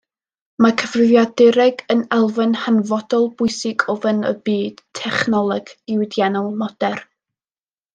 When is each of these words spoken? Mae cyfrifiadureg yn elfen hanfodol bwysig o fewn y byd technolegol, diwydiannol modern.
Mae 0.65 0.73
cyfrifiadureg 0.81 1.83
yn 1.97 2.01
elfen 2.17 2.57
hanfodol 2.63 3.29
bwysig 3.43 3.87
o 3.95 3.97
fewn 4.07 4.27
y 4.33 4.35
byd 4.51 4.85
technolegol, 5.05 5.79
diwydiannol 5.93 6.53
modern. 6.67 7.11